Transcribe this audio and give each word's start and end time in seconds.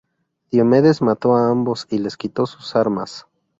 Diomedes 0.49 1.03
mató 1.03 1.35
a 1.35 1.47
ambos 1.51 1.85
y 1.91 1.99
les 1.99 2.17
quitó 2.17 2.47
sus 2.47 2.75
armas. 2.75 3.27